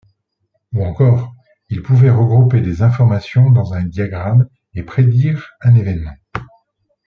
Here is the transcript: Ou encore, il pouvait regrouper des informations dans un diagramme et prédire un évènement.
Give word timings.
Ou 0.73 0.83
encore, 0.83 1.31
il 1.69 1.83
pouvait 1.83 2.09
regrouper 2.09 2.59
des 2.61 2.81
informations 2.81 3.51
dans 3.51 3.75
un 3.75 3.83
diagramme 3.83 4.49
et 4.73 4.81
prédire 4.81 5.51
un 5.61 5.75
évènement. 5.75 6.15